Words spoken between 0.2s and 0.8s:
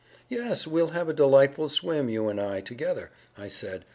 'Yes,